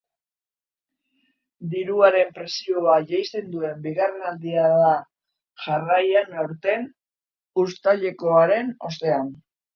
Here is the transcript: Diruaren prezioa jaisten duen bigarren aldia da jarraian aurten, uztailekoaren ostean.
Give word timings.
Diruaren 1.73 2.31
prezioa 2.37 2.95
jaisten 3.11 3.51
duen 3.57 3.83
bigarren 3.83 4.25
aldia 4.31 4.65
da 4.81 4.95
jarraian 5.67 6.35
aurten, 6.47 6.89
uztailekoaren 7.67 8.75
ostean. 8.93 9.33